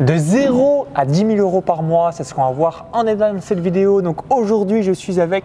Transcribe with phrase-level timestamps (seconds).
[0.00, 3.32] De 0 à 10 000 euros par mois, c'est ce qu'on va voir en détail
[3.32, 4.02] dans cette vidéo.
[4.02, 5.44] Donc aujourd'hui, je suis avec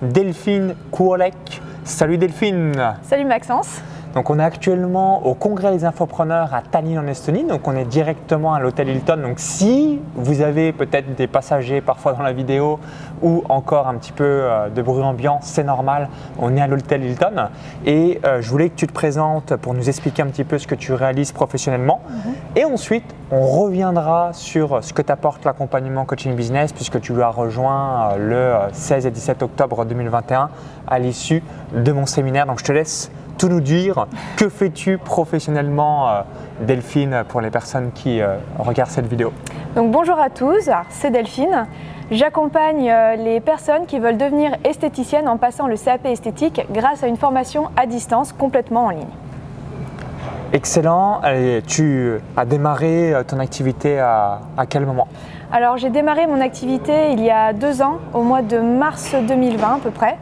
[0.00, 1.34] Delphine Kouolek.
[1.84, 3.82] Salut Delphine Salut Maxence
[4.14, 7.84] donc on est actuellement au congrès des infopreneurs à Tallinn en Estonie, donc on est
[7.84, 9.18] directement à l'hôtel Hilton.
[9.22, 12.80] Donc si vous avez peut-être des passagers parfois dans la vidéo
[13.22, 16.08] ou encore un petit peu euh, de bruit ambiant, c'est normal,
[16.38, 17.48] on est à l'hôtel Hilton.
[17.86, 20.66] Et euh, je voulais que tu te présentes pour nous expliquer un petit peu ce
[20.66, 22.00] que tu réalises professionnellement.
[22.08, 22.32] Mhm.
[22.56, 28.10] Et ensuite, on reviendra sur ce que t'apporte l'accompagnement coaching business puisque tu l'as rejoint
[28.12, 30.50] euh, le 16 et 17 octobre 2021
[30.88, 32.46] à l'issue de mon séminaire.
[32.46, 34.06] Donc je te laisse tout nous dire.
[34.36, 36.20] Que fais-tu professionnellement, euh,
[36.60, 39.32] Delphine, pour les personnes qui euh, regardent cette vidéo?
[39.74, 41.66] Donc bonjour à tous, c'est Delphine.
[42.10, 47.06] J'accompagne euh, les personnes qui veulent devenir esthéticiennes en passant le CAP esthétique grâce à
[47.06, 49.14] une formation à distance complètement en ligne.
[50.52, 51.22] Excellent.
[51.66, 55.06] tu as démarré ton activité à, à quel moment?
[55.52, 59.74] Alors j'ai démarré mon activité il y a deux ans, au mois de mars 2020
[59.76, 60.18] à peu près.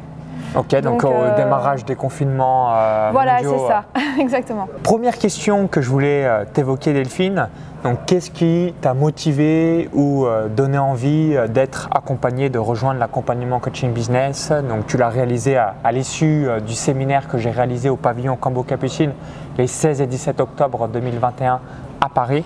[0.57, 2.73] Ok, donc, au euh, démarrage des confinements.
[2.73, 3.85] Euh, voilà, c'est ça,
[4.19, 4.69] exactement.
[4.83, 7.49] Première question que je voulais euh, t'évoquer, Delphine.
[7.85, 14.51] Donc, qu'est-ce qui t'a motivé ou donné envie d'être accompagné, de rejoindre l'accompagnement coaching business?
[14.69, 19.13] Donc, tu l'as réalisé à, l'issue du séminaire que j'ai réalisé au pavillon Cambo Capucine
[19.59, 21.61] les 16 et 17 octobre 2021
[22.01, 22.45] à Paris.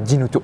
[0.00, 0.42] Dis-nous tout.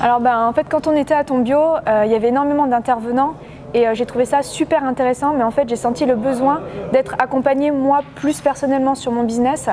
[0.00, 3.34] Alors, ben, en fait, quand on était à Tombio, il y avait énormément d'intervenants
[3.74, 6.60] et euh, j'ai trouvé ça super intéressant, mais en fait j'ai senti le besoin
[6.92, 9.68] d'être accompagnée moi plus personnellement sur mon business.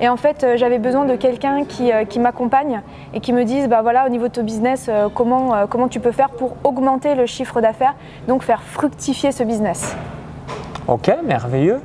[0.00, 2.82] Et en fait euh, j'avais besoin de quelqu'un qui, euh, qui m'accompagne
[3.14, 6.10] et qui me dise bah voilà au niveau de ton business comment, comment tu peux
[6.10, 7.94] faire pour augmenter le chiffre d'affaires,
[8.26, 9.96] donc faire fructifier ce business.
[10.88, 11.80] Ok, merveilleux.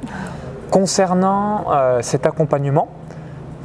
[0.72, 1.66] Concernant
[2.02, 2.88] cet accompagnement,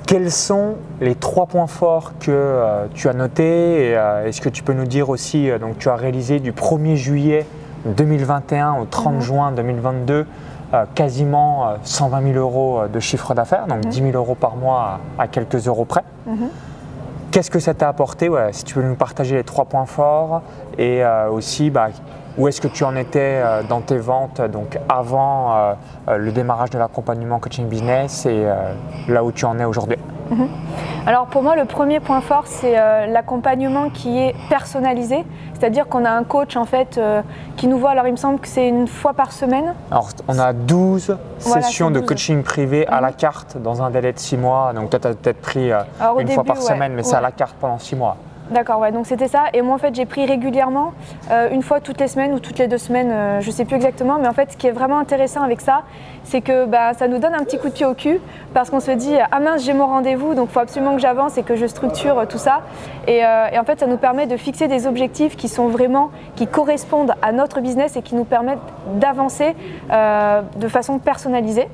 [0.06, 2.60] quels sont les trois points forts que
[2.94, 3.90] tu as notés
[4.26, 7.46] Est-ce que tu peux nous dire aussi, donc tu as réalisé du 1er juillet
[7.86, 9.20] 2021 au 30 mhm.
[9.20, 10.26] juin 2022,
[10.72, 14.12] euh, quasiment 120 euh, 000 euros euh, de chiffre d'affaires, donc 10 mhm.
[14.12, 16.02] 000 euros par mois à, quelques euros près.
[16.26, 16.48] Mhm.
[17.30, 18.30] Qu'est-ce que ça t'a apporté?
[18.52, 20.42] Si tu veux nous partager les trois points forts
[20.78, 21.88] et aussi bah,
[22.38, 25.74] où est-ce que tu en étais dans tes ventes donc avant
[26.06, 28.46] le démarrage de l'accompagnement coaching business et
[29.08, 29.98] là où tu en es aujourd'hui?
[31.06, 36.04] Alors pour moi, le premier point fort, c'est euh, l'accompagnement qui est personnalisé, c'est-à-dire qu'on
[36.04, 37.20] a un coach en fait euh,
[37.56, 37.90] qui nous voit.
[37.90, 39.74] Alors il me semble que c'est une fois par semaine.
[39.90, 43.16] Alors on a 12 sessions de coaching privé à la mhm.
[43.16, 44.72] carte dans un délai de 6 mois.
[44.72, 45.82] Donc toi, tu as peut-être pris euh,
[46.18, 48.16] une fois par semaine, mais c'est à la carte pendant 6 mois.
[48.50, 49.44] D'accord, ouais, donc c'était ça.
[49.54, 50.92] Et moi, en fait, j'ai pris régulièrement,
[51.30, 53.64] euh, une fois toutes les semaines ou toutes les deux semaines, euh, je ne sais
[53.64, 54.18] plus exactement.
[54.20, 55.82] Mais en fait, ce qui est vraiment intéressant avec ça,
[56.24, 58.20] c'est que bah, ça nous donne un petit coup de pied au cul
[58.52, 61.38] parce qu'on se dit Ah mince, j'ai mon rendez-vous, donc il faut absolument que j'avance
[61.38, 62.60] et que je structure tout ça.
[63.08, 66.46] Et, euh, en fait, ça nous permet de fixer des objectifs qui sont vraiment, qui
[66.46, 68.58] correspondent à notre business et qui nous permettent
[68.96, 69.54] d'avancer
[69.90, 71.68] de façon personnalisée.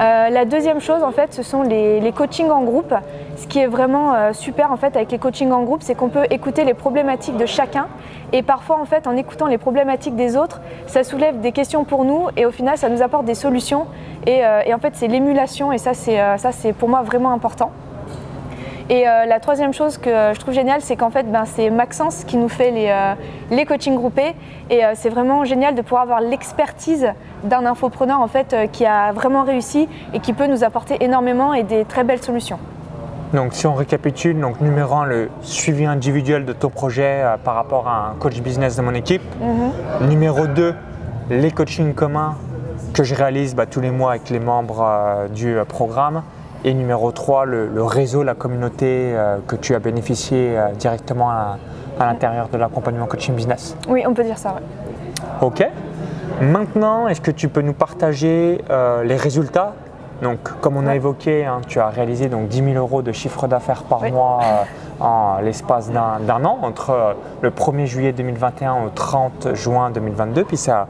[0.00, 2.94] Euh, la deuxième chose, en fait, ce sont les, coachings en groupe.
[3.42, 6.08] Ce qui est vraiment euh, super en fait avec les coachings en groupe, c'est qu'on
[6.08, 7.88] peut écouter les problématiques de chacun
[8.32, 12.04] et parfois en fait en écoutant les problématiques des autres, ça soulève des questions pour
[12.04, 13.86] nous et au final ça nous apporte des solutions
[14.26, 17.72] et, euh, en fait c'est l'émulation et ça c'est pour moi vraiment important.
[18.92, 22.24] Et euh, la troisième chose que je trouve géniale, c'est qu'en fait, ben, c'est Maxence
[22.24, 23.14] qui nous fait les, euh,
[23.50, 24.34] les coachings groupés.
[24.70, 27.08] Et euh, c'est vraiment génial de pouvoir avoir l'expertise
[27.44, 31.62] d'un infopreneur en fait, qui a vraiment réussi et qui peut nous apporter énormément et
[31.62, 32.58] des très belles solutions.
[33.32, 37.88] Donc si on récapitule, donc numéro 1, le suivi individuel de ton projet par rapport
[37.88, 39.22] à un coach business de mon équipe.
[39.40, 40.08] Mhm.
[40.08, 40.74] Numéro 2,
[41.30, 42.36] les coachings communs
[42.92, 46.22] que je réalise bah, tous les mois avec les membres du programme.
[46.64, 51.58] Et numéro 3, le, réseau, la communauté euh, que tu as bénéficié euh, directement à,
[51.98, 53.76] l'intérieur de l'accompagnement coaching business.
[53.88, 54.56] Oui, on peut dire ça.
[55.40, 55.64] Ok.
[56.40, 59.74] Maintenant, est-ce que tu peux nous partager euh, les résultats
[60.22, 63.48] donc, comme on a évoqué, hein, tu as réalisé donc 10 000 euros de chiffre
[63.48, 64.40] d'affaires par mois
[65.00, 70.86] en l'espace d'un an, entre le 1er juillet 2021 au 30 juin 2022, puis ça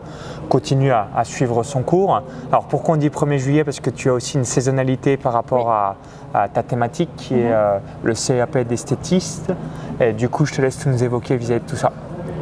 [0.51, 2.21] continue à, suivre son cours.
[2.51, 3.65] Alors pourquoi on dit 1er juillet?
[3.65, 5.97] Parce que tu as aussi une saisonnalité par rapport à,
[6.53, 7.53] ta thématique qui est mhm.
[7.53, 9.53] euh, le CAP d'esthétiste.
[10.01, 11.93] Et du coup, je te laisse tout nous évoquer vis-à-vis de tout ça.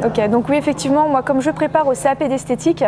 [0.03, 2.83] Ok, donc oui, effectivement, moi, comme je prépare au CAP d'esthétique,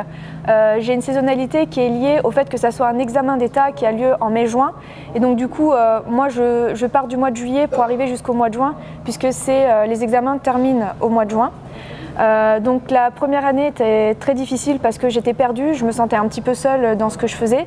[0.49, 3.71] euh, j'ai une saisonnalité qui est liée au fait que ça soit un examen d'état
[3.71, 4.73] qui a lieu en mai-juin.
[5.15, 8.33] Et donc, du coup, euh, moi, je, pars du mois de juillet pour arriver jusqu'au
[8.33, 11.51] mois de juin, puisque euh, les examens terminent au mois de juin.
[12.61, 16.27] donc la première année était très difficile parce que j'étais perdue, je me sentais un
[16.29, 17.67] petit peu seule dans ce que je faisais.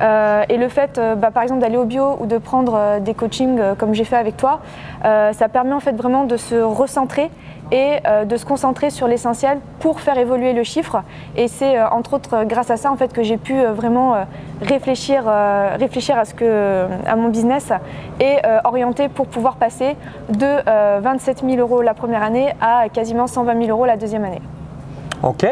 [0.00, 3.94] Et le fait, bah, par exemple, d'aller au bio ou de prendre des coachings comme
[3.94, 4.60] j'ai fait avec toi,
[5.02, 7.30] ça permet en fait vraiment de se recentrer
[7.72, 11.02] et de se concentrer sur l'essentiel pour faire évoluer le chiffre.
[11.36, 14.16] Et c'est entre autres grâce à ça en fait que j'ai pu vraiment
[14.62, 15.24] réfléchir,
[15.78, 17.72] réfléchir à, ce que, à mon business
[18.20, 19.96] et orienter pour pouvoir passer
[20.30, 24.42] de 27 000 euros la première année à quasiment 120 000 euros la deuxième année.
[25.22, 25.46] Ok.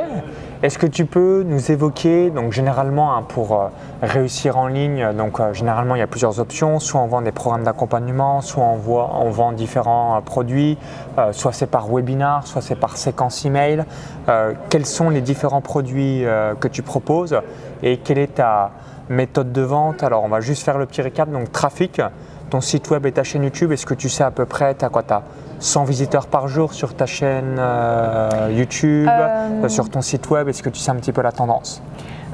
[0.60, 3.68] Est-ce que tu peux nous évoquer, donc généralement hein, pour euh,
[4.02, 7.30] réussir en ligne, donc euh, généralement il y a plusieurs options, soit on vend des
[7.30, 10.76] programmes d'accompagnement, soit on, vend différents euh, produits,
[11.30, 13.84] soit c'est par webinar, soit c'est par séquence email.
[14.68, 16.24] quels sont les différents produits
[16.60, 17.40] que tu proposes
[17.84, 18.72] et quelle est ta
[19.08, 20.02] méthode de vente?
[20.02, 22.00] Alors on va juste faire le petit récap, donc trafic,
[22.50, 24.84] ton site web et ta chaîne YouTube, est-ce que tu sais à peu près, tu
[24.84, 25.04] as quoi
[25.60, 30.48] 100 visiteurs par jour sur ta chaîne euh, YouTube, euh, euh, sur ton site web
[30.48, 31.82] Est-ce que tu sais un petit peu la tendance?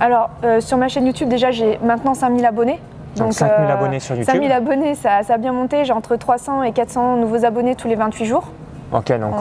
[0.00, 2.80] Alors, sur ma chaîne YouTube, déjà, j'ai maintenant 5000 abonnés.
[3.16, 5.84] Donc, 5000 abonnés sur YouTube 5000 abonnés, ça, a bien monté.
[5.84, 8.44] J'ai entre 300 et 400 nouveaux abonnés tous les 28 jours.
[8.92, 9.34] Ok, donc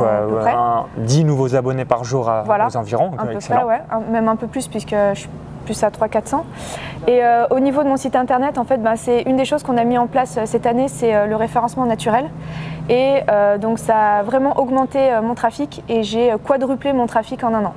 [0.97, 3.11] 10 nouveaux abonnés par jour à, aux environs.
[3.17, 3.81] Un peu près, ouais.
[4.11, 5.29] même un peu plus puisque je suis
[5.63, 6.41] plus à 300-400.
[7.07, 9.77] Et au niveau de mon site internet, en fait, ben, c'est une des choses qu'on
[9.77, 12.29] a mis en place cette année, c'est le référencement naturel.
[12.89, 17.43] Et euh, donc ça a vraiment augmenté euh, mon trafic et j'ai quadruplé mon trafic
[17.43, 17.73] en un an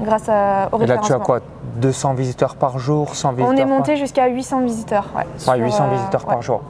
[0.00, 1.40] grâce à, au Et là tu as quoi?
[1.76, 5.06] 200 visiteurs par jour 100 visiteurs On est monté jusqu'à 800 visiteurs.
[5.14, 6.62] Ouais, 800 euh, visiteurs par jour.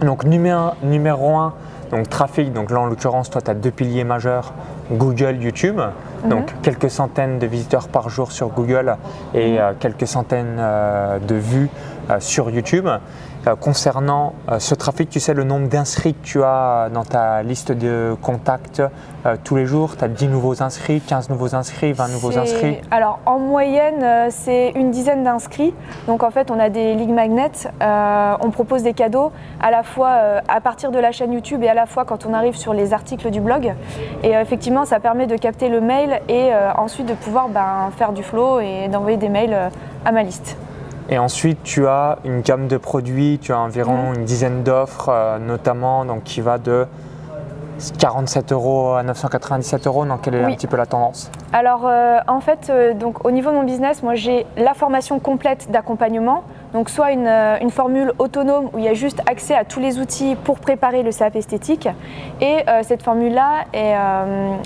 [0.00, 1.52] Donc numéro, numéro 1,
[1.92, 4.52] donc trafic, donc là en l'occurrence toi tu as deux piliers majeurs,
[4.90, 5.76] Google, YouTube.
[5.76, 6.30] Mhm.
[6.30, 8.96] Donc quelques centaines de visiteurs par jour sur Google
[9.34, 9.74] et mhm.
[9.78, 10.60] quelques centaines
[11.26, 11.68] de vues
[12.18, 12.88] sur YouTube.
[13.48, 17.42] Euh, concernant euh, ce trafic, tu sais le nombre d'inscrits que tu as dans ta
[17.42, 18.80] liste de contacts
[19.26, 22.80] euh, tous les jours Tu as 10 nouveaux inscrits, 15 nouveaux inscrits, 20 nouveaux inscrits?
[22.92, 25.74] Alors en moyenne, c'est une dizaine d'inscrits.
[26.06, 27.68] Donc en fait, on a des ligues magnets.
[27.80, 31.74] on propose des cadeaux à la fois à partir de la chaîne YouTube et à
[31.74, 33.74] la fois quand on arrive sur les articles du blog.
[34.22, 38.22] Et effectivement, ça permet de capter le mail et ensuite de pouvoir ben, faire du
[38.22, 39.70] flow et d'envoyer des mails
[40.04, 40.56] à ma liste.
[41.12, 45.38] Et ensuite, tu as une gamme de produits, tu as environ une dizaine d'offres, euh,
[45.38, 46.86] notamment donc, qui va de
[47.98, 50.06] 47 euros à 997 euros.
[50.06, 51.30] Donc, quelle est un petit peu la tendance?
[51.52, 55.18] Alors, euh, en fait, euh, donc, au niveau de mon business, moi, j'ai la formation
[55.18, 56.44] complète d'accompagnement.
[56.72, 59.98] Donc, soit une, une, formule autonome où il y a juste accès à tous les
[59.98, 61.86] outils pour préparer le CAP esthétique.
[62.40, 63.94] Et cette formule-là est,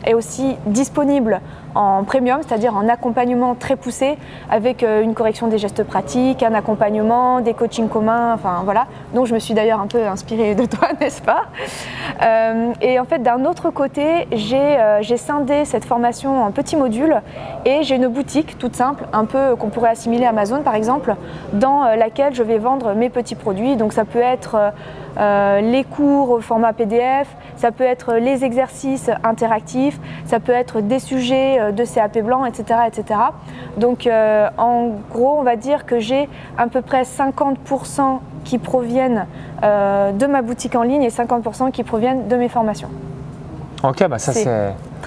[0.08, 1.40] est aussi disponible
[1.76, 4.16] en premium, c'est-à-dire en accompagnement très poussé,
[4.50, 8.86] avec euh, une correction des gestes pratiques, un accompagnement, des coachings communs, enfin voilà.
[9.14, 11.44] Donc je me suis d'ailleurs un peu inspirée de toi, n'est-ce pas?
[12.22, 17.20] Euh, Et en fait, d'un autre côté, euh, j'ai scindé cette formation en petits modules
[17.64, 21.14] et j'ai une boutique toute simple, un peu qu'on pourrait assimiler à Amazon par exemple,
[21.52, 23.76] dans laquelle je vais vendre mes petits produits.
[23.76, 24.72] Donc ça peut être
[25.18, 30.80] euh, les cours au format PDF, ça peut être les exercices interactifs, ça peut être
[30.82, 32.80] des sujets euh, de CAP blanc, etc.
[32.86, 33.20] etc.
[33.78, 39.26] Donc euh, en gros, on va dire que j'ai à peu près 50% qui proviennent
[39.62, 42.90] de ma boutique en ligne et 50% qui proviennent de mes formations.
[43.82, 44.46] Ok, bah ça c'est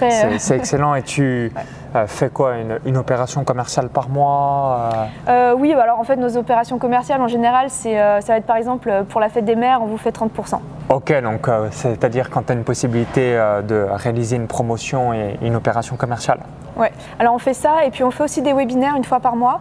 [0.01, 1.51] excellent et tu...
[1.95, 2.53] Euh, fait quoi
[2.85, 4.91] une, opération commerciale par mois
[5.27, 5.51] euh?
[5.51, 9.05] Euh, Oui, alors en fait, nos opérations commerciales en général, ça va être par exemple
[9.09, 10.59] pour la fête des mères, on vous fait 30%.
[10.89, 13.33] Ok, donc c'est-à-dire quand tu as une possibilité
[13.67, 16.41] de réaliser une promotion et une opération commerciale?
[16.79, 19.35] Ouais, alors on fait ça et puis on fait aussi des webinaires une fois par
[19.35, 19.59] mois.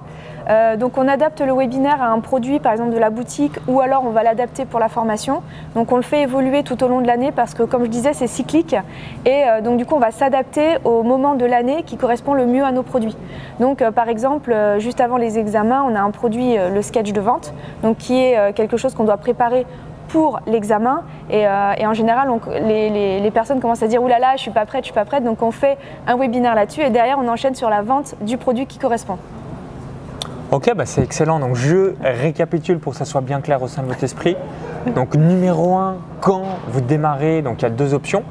[0.48, 3.80] Euh, donc on adapte le webinaire à un produit par exemple de la boutique ou
[3.80, 5.42] alors on va l'adapter pour la formation.
[5.74, 8.12] Donc on le fait évoluer tout au long de l'année parce que comme je disais
[8.12, 8.76] c'est cyclique
[9.26, 12.46] et euh, donc du coup on va s'adapter au moment de l'année qui correspond le
[12.46, 13.16] mieux à nos produits.
[13.58, 17.20] Donc euh, par exemple juste avant les examens on a un produit le sketch de
[17.20, 19.66] vente donc qui est quelque chose qu'on doit préparer
[20.08, 21.02] pour l'examen.
[21.30, 22.28] Et, en général,
[22.62, 25.04] les, personnes commencent à dire Ouh là là, je suis pas prête, je suis pas
[25.04, 25.24] prête.
[25.24, 28.66] Donc on fait un webinaire là-dessus et derrière, on enchaîne sur la vente du produit
[28.66, 29.18] qui correspond.
[30.50, 31.40] Ok, bah c'est excellent.
[31.40, 34.34] Donc je récapitule pour que ça soit bien clair au sein de votre esprit.
[34.94, 38.22] Donc numéro un, quand vous démarrez, donc il y a deux options.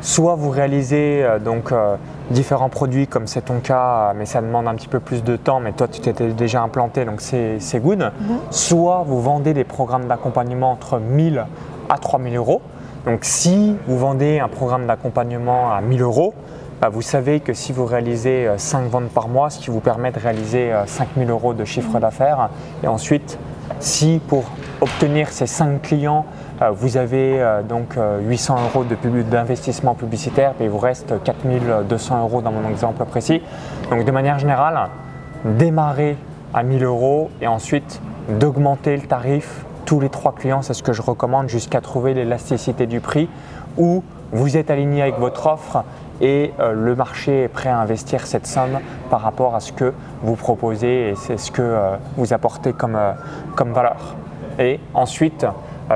[0.00, 1.96] Soit vous réalisez euh, donc euh,
[2.30, 5.60] différents produits comme c'est ton cas, mais ça demande un petit peu plus de temps,
[5.60, 7.98] mais toi tu t'étais déjà implanté, donc c'est good.
[7.98, 8.38] Mhm.
[8.50, 11.44] Soit vous vendez des programmes d'accompagnement entre 1000
[11.88, 12.62] à 3000 euros.
[13.04, 16.32] Donc si vous vendez un programme d'accompagnement à 1000 euros,
[16.80, 19.80] bah, vous savez que si vous réalisez 5 euh, ventes par mois, ce qui vous
[19.80, 22.50] permet de réaliser 5000 euh, euros de chiffre d'affaires,
[22.82, 23.38] et ensuite,
[23.80, 24.44] si pour
[24.80, 26.26] obtenir ces 5 clients,
[26.62, 32.52] euh, vous avez donc 800 euros d'investissement publicitaire, et il vous reste 4200 euros dans
[32.52, 33.42] mon exemple précis.
[33.90, 34.88] Donc de manière générale,
[35.44, 36.16] démarrer
[36.52, 40.92] à 1000 euros et ensuite d'augmenter le tarif tous les trois clients, c'est ce que
[40.92, 43.28] je recommande jusqu'à trouver l'élasticité du prix
[43.76, 44.02] où
[44.32, 45.84] vous êtes aligné avec votre offre
[46.20, 48.78] et euh, le marché est prêt à investir cette somme
[49.10, 49.92] par rapport à ce que
[50.22, 53.12] vous proposez et c'est ce que euh, vous apportez comme, euh,
[53.56, 54.14] comme valeur.
[54.58, 55.44] Et ensuite,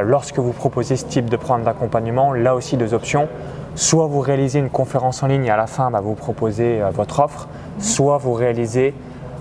[0.02, 3.28] lorsque vous proposez ce type de programme d'accompagnement, là aussi deux options.
[3.76, 7.20] Soit vous réalisez une conférence en ligne et à la fin bah, vous proposez votre
[7.20, 7.46] offre,
[7.78, 8.92] soit vous réalisez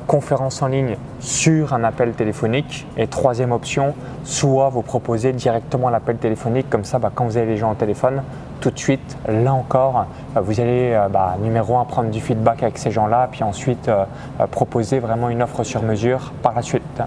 [0.05, 2.87] conférence en ligne sur un appel téléphonique.
[2.97, 3.93] Et troisième option,
[4.23, 7.75] soit vous proposez directement l'appel téléphonique, comme ça bah, quand vous avez les gens au
[7.75, 8.21] téléphone,
[8.59, 12.63] tout de suite, là encore, euh, vous allez, euh, bah, numéro un, prendre du feedback
[12.63, 14.05] avec ces gens-là, puis ensuite euh,
[14.51, 17.01] proposer vraiment une offre sur mesure par la suite.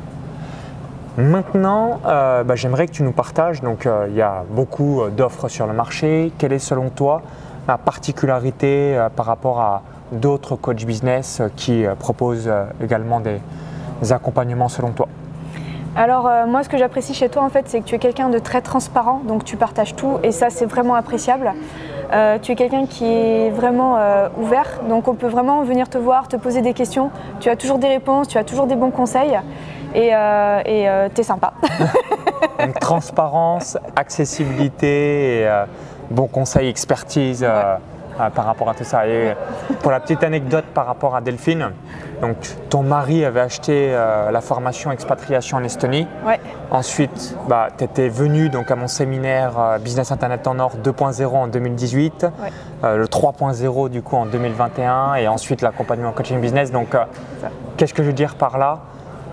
[1.18, 5.74] Maintenant, bah, j'aimerais que tu nous partages, donc il y a beaucoup d'offres sur le
[5.74, 7.20] marché, quelle est selon toi
[7.68, 12.50] la particularité par rapport à d'autres coachs business qui proposent
[12.82, 13.40] également des
[14.12, 15.08] accompagnements selon toi?
[15.96, 18.28] Alors euh, moi ce que j'apprécie chez toi en fait c'est que tu es quelqu'un
[18.28, 21.52] de très transparent, donc tu partages tout et ça c'est vraiment appréciable.
[22.12, 25.98] Euh, tu es quelqu'un qui est vraiment euh, ouvert, donc on peut vraiment venir te
[25.98, 27.10] voir, te poser des questions.
[27.38, 29.38] Tu as toujours des réponses, tu as toujours des bons conseils
[29.94, 30.10] et
[31.14, 31.52] tu es sympa.
[32.80, 35.64] transparence, accessibilité et
[36.10, 37.46] bons conseils, expertise.
[38.34, 39.06] Par rapport à tout ça.
[39.06, 39.34] Et
[39.82, 41.70] pour la petite anecdote par rapport à Delphine,
[42.20, 42.36] donc
[42.68, 46.06] ton mari avait acheté euh, la formation expatriation en Estonie.
[46.70, 51.26] Ensuite, bah, tu étais venu donc, à mon séminaire euh, Business Internet en Or 2.0
[51.26, 52.26] en 2018,
[52.82, 56.70] le 3.0 du coup en 2021 et ensuite l'accompagnement coaching business.
[56.72, 56.96] Donc,
[57.76, 58.80] qu'est-ce que je veux dire par là?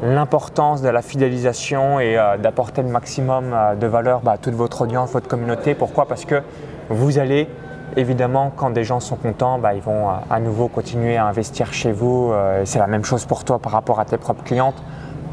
[0.03, 5.11] L'importance de la fidélisation et d'apporter le maximum de valeur bah, à toute votre audience,
[5.11, 5.75] votre communauté.
[5.75, 6.07] Pourquoi?
[6.07, 6.43] Parce que
[6.89, 7.49] vous allez
[7.95, 11.73] Évidemment, quand des gens sont contents, bah, ils vont euh, à nouveau continuer à investir
[11.73, 12.31] chez vous.
[12.31, 14.81] Euh, c'est la même chose pour toi par rapport à tes propres clientes.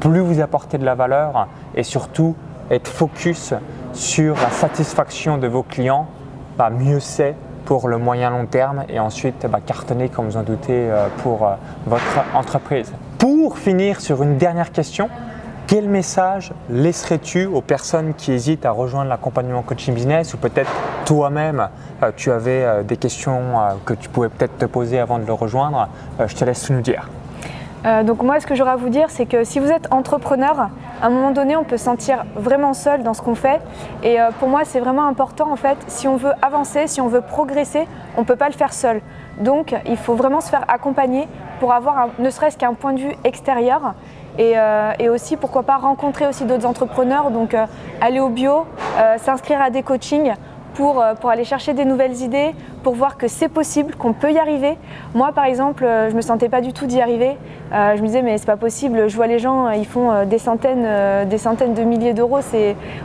[0.01, 2.37] Plus vous apportez de la valeur et surtout
[2.71, 3.55] être focus
[3.93, 6.07] sur la satisfaction de vos clients,
[6.57, 7.35] bah, mieux c'est
[7.65, 11.49] pour le moyen long terme et ensuite bah, cartonner, comme vous en doutez, euh, pour
[11.87, 12.93] votre entreprise.
[13.19, 15.09] Pour finir sur une dernière question,
[15.67, 20.71] quel message laisserais-tu aux personnes qui hésitent à rejoindre l'accompagnement coaching business ou peut-être
[21.07, 21.69] toi-même
[22.03, 25.25] euh, tu avais euh, des questions euh, que tu pouvais peut-être te poser avant de
[25.25, 27.09] le rejoindre Je te laisse nous dire.
[28.05, 30.69] donc moi, ce que j'aurais à vous dire, c'est que si vous êtes entrepreneur,
[31.03, 33.61] à un moment donné, on peut se sentir vraiment seul dans ce qu'on fait.
[34.03, 37.21] Et pour moi, c'est vraiment important, en fait, si on veut avancer, si on veut
[37.21, 39.03] progresser, on ne peut pas le faire seul.
[39.39, 41.29] Donc, il faut vraiment se faire accompagner
[41.61, 43.95] pour avoir ne serait-ce qu'un point de vue extérieur
[44.39, 47.67] euh, et, aussi, pourquoi pas, rencontrer aussi d'autres entrepreneurs, donc euh,
[48.01, 48.67] aller au bio,
[48.99, 50.33] euh, s'inscrire à des coachings
[50.75, 54.39] pour, pour, aller chercher des nouvelles idées, pour voir que c'est possible, qu'on peut y
[54.39, 54.77] arriver.
[55.15, 57.37] Moi, par exemple, je ne me sentais pas du tout d'y arriver.
[57.71, 61.29] je me disais, mais c'est pas possible, je vois les gens, ils font des centaines,
[61.29, 62.41] des centaines de milliers d'euros.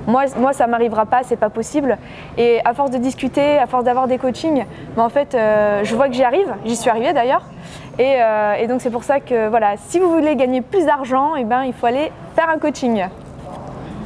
[0.07, 1.99] Moi, moi, ça m'arrivera pas, c'est pas possible.
[2.39, 4.65] Et à force de discuter, à force d'avoir des coachings,
[4.97, 5.37] mais en fait,
[5.83, 7.43] je vois que j'y arrive, j'y suis arrivée d'ailleurs.
[7.99, 11.43] Euh, et, donc c'est pour ça que voilà, si vous voulez gagner plus d'argent, eh
[11.43, 13.05] ben, il faut aller faire un coaching.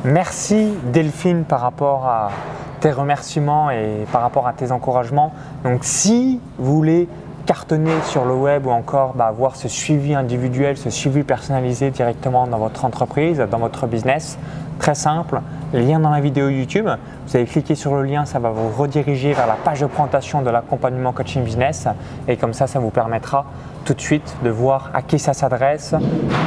[0.03, 2.31] Merci Delphine par rapport à
[2.79, 5.31] tes remerciements et par rapport à tes encouragements.
[5.63, 7.07] Donc si vous voulez
[7.45, 12.47] cartonner sur le web ou encore bah, avoir ce suivi individuel, ce suivi personnalisé directement
[12.47, 14.37] dans votre entreprise, dans votre business,
[14.79, 15.41] très simple,
[15.73, 16.87] lien dans la vidéo YouTube.
[17.27, 20.41] Vous allez cliquer sur le lien, ça va vous rediriger vers la page de présentation
[20.41, 21.87] de l'accompagnement coaching business
[22.27, 23.45] et comme ça, ça vous permettra
[23.85, 25.93] tout de suite de voir à qui ça s'adresse,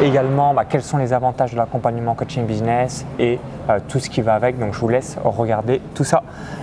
[0.02, 3.38] également bah, quels sont les avantages de l'accompagnement coaching business et
[3.68, 4.58] euh, tout ce qui va avec.
[4.58, 6.22] Donc je vous laisse regarder tout ça.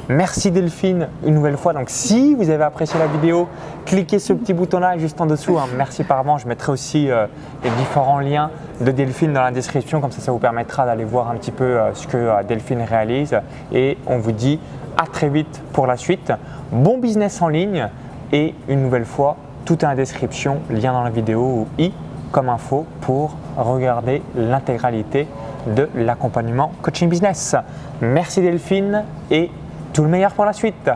[0.10, 1.74] Merci Delphine une nouvelle fois.
[1.74, 3.48] Donc si vous avez apprécié la vidéo,
[3.86, 5.58] cliquez ce petit bouton là juste en dessous.
[5.58, 5.68] Hein.
[5.77, 6.42] Merci par avance.
[6.42, 7.27] Je mettrai aussi euh,
[7.63, 8.50] les différents liens
[8.82, 10.01] de Delphine dans la description.
[10.01, 13.36] Comme ça, ça vous permettra d'aller voir un petit peu euh, ce que Delphine réalise.
[13.72, 14.60] Et on vous dit
[14.98, 16.32] à très vite pour la suite.
[16.72, 17.88] Bon business en ligne
[18.32, 21.93] et une nouvelle fois tout est en description, lien dans la vidéo ou i
[22.32, 25.27] comme info pour regarder l'intégralité
[25.67, 27.55] de l'accompagnement coaching business.
[28.01, 29.51] Merci Delphine et
[29.93, 30.89] tout le meilleur pour la suite.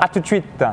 [0.00, 0.64] A tout de suite.